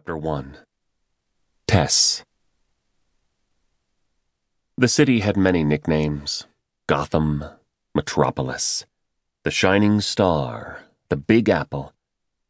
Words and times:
Chapter 0.00 0.16
1 0.16 0.56
Tess 1.66 2.24
The 4.78 4.88
city 4.88 5.20
had 5.20 5.36
many 5.36 5.62
nicknames 5.62 6.46
Gotham, 6.86 7.44
Metropolis, 7.94 8.86
the 9.42 9.50
Shining 9.50 10.00
Star, 10.00 10.84
the 11.10 11.16
Big 11.16 11.50
Apple, 11.50 11.92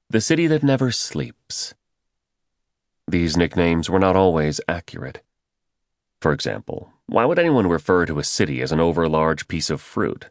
the 0.09 0.21
city 0.21 0.47
that 0.47 0.63
never 0.63 0.93
sleeps. 0.93 1.75
These 3.09 3.37
nicknames 3.37 3.91
were 3.91 3.99
not 3.99 4.15
always 4.15 4.61
accurate. 4.69 5.21
For 6.21 6.33
example, 6.33 6.93
why 7.07 7.25
would 7.25 7.41
anyone 7.41 7.67
refer 7.67 8.07
to 8.07 8.21
a 8.21 8.25
city 8.25 8.63
as 8.63 8.71
an 8.71 8.79
overlarge 8.79 9.49
piece 9.49 9.71
of 9.71 9.81
fruit? 9.81 10.31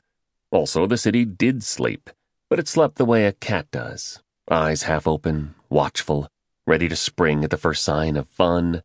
Also, 0.52 0.88
the 0.88 0.98
city 0.98 1.26
did 1.26 1.64
sleep, 1.64 2.10
but 2.50 2.60
it 2.60 2.70
slept 2.70 2.96
the 2.96 3.04
way 3.04 3.26
a 3.26 3.34
cat 3.34 3.70
does 3.72 4.24
eyes 4.50 4.84
half 4.84 5.06
open, 5.06 5.54
watchful, 5.70 6.30
ready 6.70 6.88
to 6.88 6.96
spring 6.96 7.44
at 7.44 7.50
the 7.50 7.58
first 7.58 7.84
sign 7.84 8.16
of 8.16 8.28
fun 8.28 8.84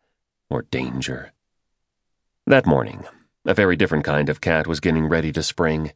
or 0.48 0.62
danger. 0.62 1.33
That 2.47 2.65
morning, 2.65 3.05
a 3.45 3.52
very 3.52 3.77
different 3.77 4.05
kind 4.05 4.30
of 4.30 4.41
cat 4.41 4.66
was 4.66 4.80
getting 4.80 5.06
ready 5.06 5.30
to 5.33 5.42
spring. 5.42 5.92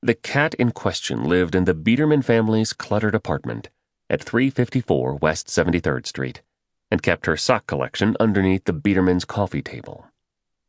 The 0.00 0.14
cat 0.14 0.54
in 0.54 0.70
question 0.70 1.24
lived 1.24 1.56
in 1.56 1.64
the 1.64 1.74
Biedermann 1.74 2.24
family's 2.24 2.72
cluttered 2.72 3.16
apartment 3.16 3.68
at 4.08 4.22
354 4.22 5.16
West 5.16 5.48
73rd 5.48 6.06
Street 6.06 6.42
and 6.88 7.02
kept 7.02 7.26
her 7.26 7.36
sock 7.36 7.66
collection 7.66 8.16
underneath 8.20 8.64
the 8.64 8.72
Biedermann's 8.72 9.24
coffee 9.24 9.60
table. 9.60 10.06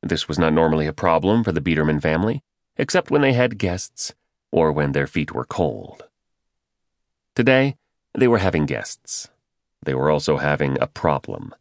This 0.02 0.28
was 0.28 0.40
not 0.40 0.52
normally 0.52 0.88
a 0.88 0.94
problem 0.94 1.44
for 1.44 1.52
the 1.52 1.62
Biedermann 1.62 2.02
family, 2.02 2.42
except 2.76 3.12
when 3.12 3.22
they 3.22 3.34
had 3.34 3.60
guests 3.60 4.16
or 4.52 4.72
when 4.72 4.94
their 4.94 5.08
feet 5.08 5.32
were 5.32 5.46
cold. 5.46 6.06
Today, 7.36 7.78
they 8.18 8.28
were 8.28 8.40
having 8.40 8.66
guests. 8.66 9.30
They 9.84 9.94
were 9.94 10.10
also 10.10 10.38
having 10.38 10.78
a 10.80 10.88
problem. 10.88 11.54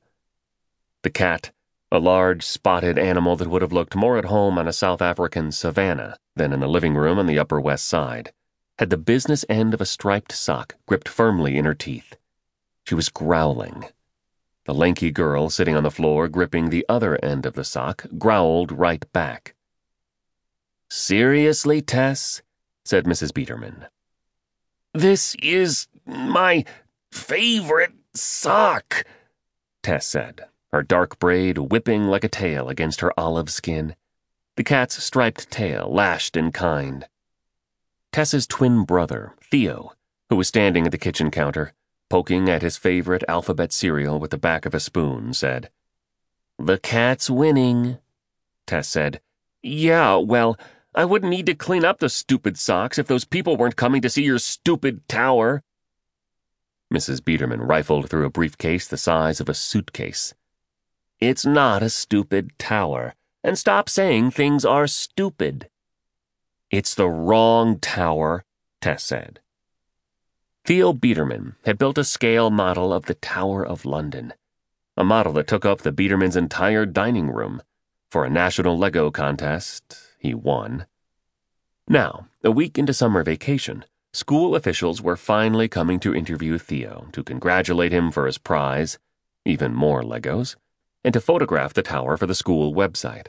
The 1.03 1.11
cat, 1.11 1.53
a 1.91 1.99
large 1.99 2.43
spotted 2.45 2.99
animal 2.99 3.37
that 3.37 3.49
would 3.49 3.63
have 3.63 3.73
looked 3.73 3.95
more 3.95 4.19
at 4.19 4.27
home 4.27 4.59
on 4.59 4.69
a 4.69 4.73
South 4.73 5.01
African 5.01 5.53
savanna 5.53 6.19
than 6.37 6.53
in 6.53 6.61
the 6.61 6.69
living 6.69 6.95
room 6.95 7.19
on 7.19 7.27
the 7.27 7.39
Upper 7.39 7.61
West 7.61 7.87
Side, 7.87 8.33
had 8.79 8.91
the 8.91 8.97
business 8.97 9.45
end 9.49 9.75
of 9.75 9.81
a 9.81 9.87
striped 9.87 10.33
sock 10.33 10.75
gripped 10.87 11.09
firmly 11.09 11.57
in 11.57 11.65
her 11.65 11.75
teeth. 11.75 12.17
She 12.85 12.95
was 12.95 13.09
growling. 13.09 13.87
The 14.67 14.75
lanky 14.75 15.11
girl 15.11 15.49
sitting 15.49 15.77
on 15.77 15.83
the 15.83 15.91
floor 15.91 16.29
gripping 16.29 16.69
the 16.69 16.85
other 16.89 17.19
end 17.25 17.47
of 17.47 17.55
the 17.55 17.65
sock 17.65 18.07
growled 18.19 18.71
right 18.71 19.11
back. 19.13 19.55
Seriously, 20.91 21.81
Tess? 21.81 22.43
said 22.85 23.05
Mrs. 23.05 23.33
Biedermann. 23.33 23.87
This 24.95 25.35
is 25.43 25.89
my 26.07 26.65
favorite 27.11 27.93
sock, 28.21 29.05
Tess 29.83 30.07
said, 30.07 30.43
her 30.73 30.83
dark 30.83 31.19
braid 31.19 31.59
whipping 31.59 32.09
like 32.09 32.25
a 32.25 32.29
tail 32.29 32.69
against 32.69 33.01
her 33.01 33.13
olive 33.19 33.51
skin. 33.51 33.95
The 34.57 34.65
cat's 34.65 35.03
striped 35.03 35.51
tail 35.51 35.89
lashed 35.91 36.37
in 36.37 36.53
kind. 36.53 37.07
Tess's 38.13 38.47
twin 38.47 38.85
brother, 38.85 39.35
Theo, 39.51 39.93
who 40.29 40.37
was 40.37 40.49
standing 40.49 40.85
at 40.87 40.93
the 40.93 40.99
kitchen 40.99 41.31
counter, 41.31 41.73
poking 42.09 42.49
at 42.49 42.63
his 42.63 42.77
favorite 42.77 43.25
alphabet 43.29 43.73
cereal 43.73 44.19
with 44.19 44.31
the 44.31 44.39
back 44.39 44.67
of 44.67 44.75
a 44.75 44.81
spoon, 44.81 45.33
said, 45.33 45.71
The 46.59 46.79
cat's 46.79 47.31
winning. 47.31 47.99
Tess 48.67 48.89
said, 48.89 49.21
Yeah, 49.63 50.17
well, 50.17 50.59
I 50.95 51.05
wouldn't 51.05 51.31
need 51.31 51.47
to 51.47 51.55
clean 51.55 51.85
up 51.85 52.01
the 52.01 52.09
stupid 52.09 52.59
socks 52.59 52.99
if 52.99 53.07
those 53.07 53.25
people 53.25 53.57
weren't 53.57 53.77
coming 53.77 54.03
to 54.03 54.11
see 54.11 54.25
your 54.25 54.39
stupid 54.39 55.07
tower. 55.09 55.63
Mrs. 56.93 57.21
Biedermann 57.21 57.67
rifled 57.69 58.09
through 58.09 58.25
a 58.25 58.31
briefcase 58.31 58.87
the 58.87 58.97
size 58.97 59.41
of 59.41 59.49
a 59.49 59.55
suitcase. 59.55 60.35
It's 61.21 61.45
not 61.45 61.83
a 61.83 61.91
stupid 61.91 62.53
tower, 62.59 63.15
and 63.43 63.59
stop 63.59 63.89
saying 63.89 64.31
things 64.31 64.65
are 64.65 64.87
stupid. 64.87 65.69
It's 66.71 66.95
the 66.95 67.09
wrong 67.09 67.79
tower, 67.79 68.45
Tess 68.81 69.05
said. 69.05 69.41
Theo 70.65 70.93
Biedermann 70.93 71.55
had 71.65 71.79
built 71.79 71.99
a 71.99 72.05
scale 72.05 72.51
model 72.51 72.93
of 72.93 73.07
the 73.07 73.15
Tower 73.15 73.65
of 73.65 73.87
London, 73.87 74.35
a 74.97 75.05
model 75.05 75.33
that 75.35 75.47
took 75.47 75.65
up 75.65 75.81
the 75.81 75.93
Biedermann's 75.93 76.37
entire 76.37 76.85
dining 76.85 77.31
room. 77.31 77.63
For 78.11 78.25
a 78.25 78.31
national 78.31 78.79
Lego 78.79 79.11
contest, 79.11 79.99
he 80.19 80.35
won. 80.35 80.87
Now, 81.89 82.29
a 82.45 82.51
week 82.51 82.79
into 82.79 82.93
summer 82.93 83.23
vacation, 83.23 83.85
school 84.13 84.55
officials 84.55 85.03
were 85.03 85.17
finally 85.17 85.69
coming 85.69 86.01
to 86.01 86.15
interview 86.15 86.59
Theo 86.59 87.09
to 87.13 87.23
congratulate 87.23 87.93
him 87.93 88.11
for 88.11 88.27
his 88.27 88.39
prize, 88.39 88.99
even 89.45 89.75
more 89.75 90.03
Legos, 90.03 90.57
and 91.05 91.13
to 91.15 91.21
photograph 91.21 91.75
the 91.75 91.83
tower 91.83 92.17
for 92.17 92.27
the 92.27 92.35
school 92.35 92.75
website. 92.75 93.29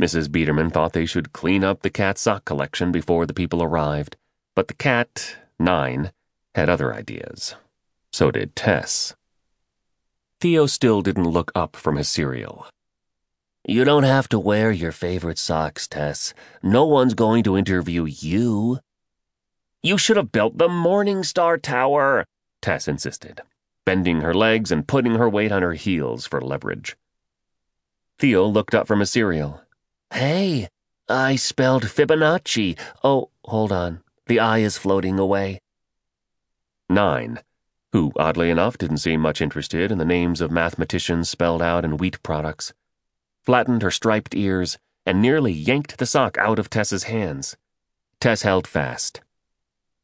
Mrs. 0.00 0.28
Biedermann 0.28 0.72
thought 0.72 0.92
they 0.92 1.06
should 1.06 1.32
clean 1.32 1.64
up 1.64 1.82
the 1.82 1.90
cat 1.90 2.18
sock 2.18 2.44
collection 2.44 2.92
before 2.92 3.26
the 3.26 3.34
people 3.34 3.62
arrived, 3.62 4.16
but 4.54 4.68
the 4.68 4.74
cat, 4.74 5.36
Nine, 5.58 6.12
had 6.54 6.68
other 6.68 6.92
ideas. 6.92 7.54
So 8.12 8.30
did 8.30 8.54
Tess. 8.54 9.14
Theo 10.40 10.66
still 10.66 11.00
didn't 11.00 11.30
look 11.30 11.50
up 11.54 11.76
from 11.76 11.96
his 11.96 12.08
cereal. 12.08 12.66
You 13.66 13.84
don't 13.84 14.04
have 14.04 14.28
to 14.28 14.38
wear 14.38 14.70
your 14.70 14.92
favorite 14.92 15.38
socks, 15.38 15.88
Tess. 15.88 16.34
No 16.62 16.84
one's 16.84 17.14
going 17.14 17.42
to 17.44 17.56
interview 17.56 18.04
you. 18.04 18.78
You 19.86 19.96
should 19.96 20.16
have 20.16 20.32
built 20.32 20.58
the 20.58 20.66
Morningstarr 20.66 21.62
Tower, 21.62 22.24
Tess 22.60 22.88
insisted, 22.88 23.42
bending 23.84 24.20
her 24.22 24.34
legs 24.34 24.72
and 24.72 24.84
putting 24.84 25.14
her 25.14 25.28
weight 25.28 25.52
on 25.52 25.62
her 25.62 25.74
heels 25.74 26.26
for 26.26 26.40
leverage. 26.40 26.96
Theo 28.18 28.44
looked 28.46 28.74
up 28.74 28.88
from 28.88 28.98
his 28.98 29.12
cereal. 29.12 29.62
Hey, 30.12 30.68
I 31.08 31.36
spelled 31.36 31.84
Fibonacci. 31.84 32.76
Oh, 33.04 33.30
hold 33.44 33.70
on. 33.70 34.00
The 34.26 34.40
I 34.40 34.58
is 34.58 34.76
floating 34.76 35.20
away. 35.20 35.60
Nine, 36.88 37.38
who, 37.92 38.10
oddly 38.16 38.50
enough, 38.50 38.76
didn't 38.78 38.98
seem 38.98 39.20
much 39.20 39.40
interested 39.40 39.92
in 39.92 39.98
the 39.98 40.04
names 40.04 40.40
of 40.40 40.50
mathematicians 40.50 41.30
spelled 41.30 41.62
out 41.62 41.84
in 41.84 41.96
wheat 41.96 42.20
products 42.24 42.72
flattened 43.44 43.82
her 43.82 43.92
striped 43.92 44.34
ears, 44.34 44.78
and 45.06 45.22
nearly 45.22 45.52
yanked 45.52 45.98
the 45.98 46.06
sock 46.06 46.36
out 46.38 46.58
of 46.58 46.68
Tess's 46.68 47.04
hands. 47.04 47.56
Tess 48.20 48.42
held 48.42 48.66
fast. 48.66 49.20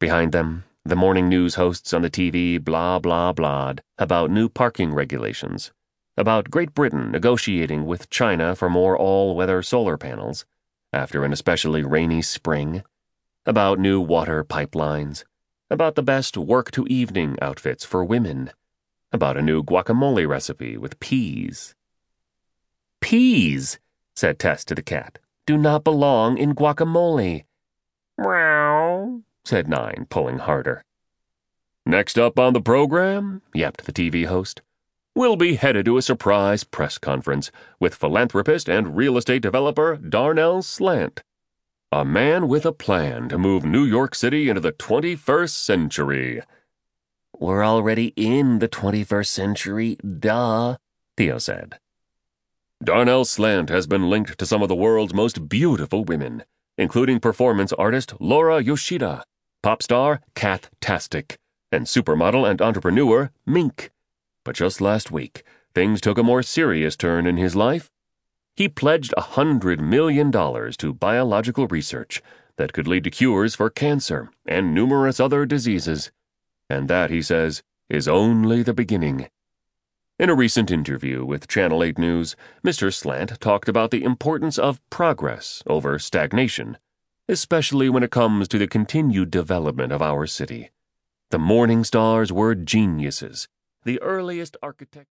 Behind 0.03 0.33
them, 0.33 0.65
the 0.85 0.97
morning 0.97 1.29
news 1.29 1.55
hosts 1.55 1.95
on 1.95 2.03
the 2.03 2.11
TV 2.11 2.59
blah 2.59 2.99
blah 2.99 3.33
blah'd 3.33 3.83
about 3.99 4.33
new 4.33 4.49
parking 4.49 4.93
regulations, 4.93 5.71
about 6.17 6.51
Great 6.51 6.75
Britain 6.75 7.13
negotiating 7.13 7.87
with 7.87 8.11
China 8.11 8.57
for 8.57 8.69
more 8.69 8.99
all 8.99 9.37
weather 9.37 9.63
solar 9.63 9.97
panels 9.97 10.45
after 10.93 11.25
an 11.25 11.33
especially 11.33 11.85
rainy 11.85 12.21
spring, 12.21 12.83
about 13.47 13.79
new 13.79 14.01
water 14.01 14.43
pipelines, 14.43 15.23
about 15.71 15.95
the 15.95 16.03
best 16.03 16.37
work 16.37 16.73
to 16.73 16.85
evening 16.89 17.37
outfits 17.41 17.85
for 17.85 18.03
women, 18.03 18.51
about 19.13 19.37
a 19.37 19.41
new 19.41 19.63
guacamole 19.63 20.27
recipe 20.27 20.77
with 20.77 20.99
peas 20.99 21.77
Peas, 23.01 23.79
said 24.17 24.41
Tess 24.41 24.65
to 24.65 24.75
the 24.75 24.83
cat, 24.83 25.21
do 25.47 25.57
not 25.57 25.85
belong 25.85 26.39
in 26.39 26.57
guacamole. 26.57 27.45
Said 29.45 29.69
Nine, 29.69 30.07
pulling 30.09 30.39
harder. 30.39 30.85
Next 31.85 32.17
up 32.19 32.39
on 32.39 32.53
the 32.53 32.61
program, 32.61 33.43
yapped 33.53 33.85
the 33.85 33.93
TV 33.93 34.27
host, 34.27 34.63
we'll 35.15 35.37
be 35.37 35.57
headed 35.57 35.85
to 35.87 35.97
a 35.97 36.03
surprise 36.03 36.63
press 36.63 36.97
conference 36.97 37.51
with 37.81 37.95
philanthropist 37.95 38.69
and 38.69 38.97
real 38.97 39.17
estate 39.17 39.43
developer 39.43 39.97
Darnell 39.97 40.63
Slant. 40.63 41.23
A 41.91 42.05
man 42.05 42.47
with 42.47 42.65
a 42.65 42.73
plan 42.73 43.29
to 43.29 43.37
move 43.37 43.65
New 43.65 43.85
York 43.85 44.15
City 44.15 44.49
into 44.49 44.61
the 44.61 44.73
21st 44.73 45.51
century. 45.51 46.43
We're 47.39 47.65
already 47.65 48.15
in 48.15 48.61
the 48.61 48.69
21st 48.69 49.27
century, 49.27 49.97
duh, 49.97 50.77
Theo 51.17 51.39
said. 51.39 51.79
Darnell 52.83 53.25
Slant 53.25 53.69
has 53.69 53.87
been 53.87 54.09
linked 54.09 54.39
to 54.39 54.47
some 54.47 54.63
of 54.63 54.69
the 54.69 54.75
world's 54.75 55.13
most 55.13 55.49
beautiful 55.49 56.05
women, 56.05 56.45
including 56.79 57.21
performance 57.21 57.73
artist 57.73 58.15
Laura 58.21 58.63
Yoshida, 58.63 59.25
pop 59.63 59.83
star 59.83 60.21
Kath 60.35 60.71
Tastic, 60.81 61.37
and 61.71 61.87
supermodel 61.87 62.49
and 62.49 62.61
entrepreneur 62.61 63.31
Mink. 63.47 63.91
But 64.45 64.57
just 64.57 64.81
last 64.81 65.13
week, 65.13 65.45
things 65.75 66.01
took 66.01 66.19
a 66.19 66.23
more 66.23 66.43
serious 66.43 66.97
turn 66.97 67.27
in 67.27 67.37
his 67.37 67.55
life. 67.55 67.89
He 68.57 68.69
pledged 68.69 69.15
a 69.17 69.23
hundred 69.23 69.81
million 69.81 70.31
dollars 70.31 70.77
to 70.79 70.93
biological 70.93 71.69
research 71.69 72.21
that 72.57 72.73
could 72.73 72.89
lead 72.89 73.05
to 73.05 73.11
cures 73.11 73.55
for 73.55 73.71
cancer 73.71 74.31
and 74.47 74.75
numerous 74.75 75.21
other 75.21 75.47
diseases. 75.47 76.11
And 76.69 76.89
that, 76.89 77.11
he 77.11 77.23
says, 77.23 77.63
is 77.89 78.09
only 78.09 78.63
the 78.63 78.75
beginning. 78.75 79.29
In 80.19 80.29
a 80.29 80.35
recent 80.35 80.71
interview 80.71 81.25
with 81.25 81.49
Channel 81.49 81.83
8 81.83 81.99
News, 81.99 82.37
Mr. 82.65 82.93
Slant 82.93 83.41
talked 83.41 83.69
about 83.69 83.91
the 83.91 84.05
importance 84.05 84.59
of 84.59 84.81
progress 84.91 85.63
over 85.67 85.99
stagnation, 85.99 86.79
especially 87.33 87.89
when 87.89 88.03
it 88.03 88.11
comes 88.11 88.47
to 88.47 88.59
the 88.59 88.69
continued 88.69 89.31
development 89.31 89.91
of 89.91 90.03
our 90.03 90.27
city. 90.27 90.71
The 91.31 91.39
Morningstarrs 91.39 92.31
were 92.31 92.55
geniuses, 92.55 93.49
the 93.85 94.01
earliest 94.03 94.57
architects. 94.63 95.01